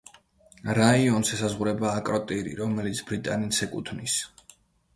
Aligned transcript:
რაიონს 0.77 1.33
ესაზღვრება 1.35 1.93
აკროტირი, 1.99 2.55
რომელიც 2.63 3.05
ბრიტანეთს 3.11 3.65
ეკუთვნის. 3.69 4.21